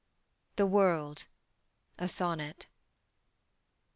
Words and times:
THE 0.55 0.65
WORLD. 0.65 1.25
SONNET. 2.03 2.65